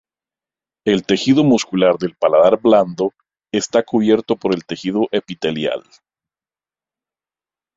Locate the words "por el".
4.35-4.65